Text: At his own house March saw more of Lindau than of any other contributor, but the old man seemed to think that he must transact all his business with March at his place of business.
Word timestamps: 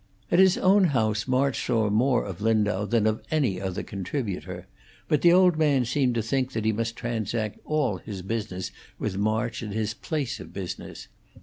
At 0.31 0.39
his 0.39 0.57
own 0.57 0.85
house 0.85 1.27
March 1.27 1.63
saw 1.63 1.91
more 1.91 2.25
of 2.25 2.41
Lindau 2.41 2.85
than 2.87 3.05
of 3.05 3.21
any 3.29 3.61
other 3.61 3.83
contributor, 3.83 4.65
but 5.07 5.21
the 5.21 5.31
old 5.31 5.59
man 5.59 5.85
seemed 5.85 6.15
to 6.15 6.23
think 6.23 6.53
that 6.53 6.65
he 6.65 6.71
must 6.73 6.95
transact 6.95 7.59
all 7.65 7.97
his 7.97 8.23
business 8.23 8.71
with 8.97 9.15
March 9.15 9.61
at 9.61 9.73
his 9.73 9.93
place 9.93 10.39
of 10.39 10.51
business. 10.53 11.07